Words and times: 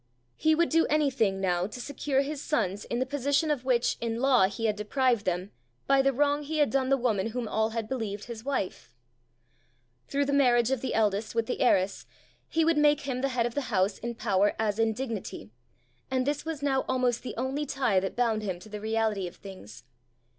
He 0.35 0.55
would 0.55 0.69
do 0.69 0.87
anything 0.87 1.39
now 1.39 1.67
to 1.67 1.79
secure 1.79 2.21
his 2.23 2.41
sons 2.41 2.85
in 2.85 2.97
the 2.97 3.05
position 3.05 3.51
of 3.51 3.63
which 3.65 3.97
in 4.01 4.19
law 4.19 4.47
he 4.47 4.65
had 4.65 4.75
deprived 4.75 5.25
them 5.25 5.51
by 5.85 6.01
the 6.01 6.11
wrong 6.11 6.41
he 6.41 6.57
had 6.57 6.71
done 6.71 6.89
the 6.89 6.97
woman 6.97 7.27
whom 7.27 7.47
all 7.47 7.69
had 7.69 7.87
believed 7.87 8.23
his 8.23 8.43
wife. 8.43 8.95
Through 10.07 10.25
the 10.25 10.33
marriage 10.33 10.71
of 10.71 10.81
the 10.81 10.95
eldest 10.95 11.35
with 11.35 11.45
the 11.45 11.61
heiress, 11.61 12.07
he 12.49 12.65
would 12.65 12.77
make 12.79 13.01
him 13.01 13.21
the 13.21 13.29
head 13.29 13.45
of 13.45 13.53
the 13.53 13.69
house 13.69 13.99
in 13.99 14.15
power 14.15 14.55
as 14.57 14.79
in 14.79 14.93
dignity, 14.93 15.51
and 16.09 16.25
this 16.25 16.45
was 16.45 16.63
now 16.63 16.83
almost 16.89 17.21
the 17.21 17.35
only 17.37 17.67
tie 17.67 17.99
that 17.99 18.15
bound 18.15 18.41
him 18.41 18.57
to 18.61 18.69
the 18.69 18.81
reality 18.81 19.27
of 19.27 19.35
things. 19.35 19.83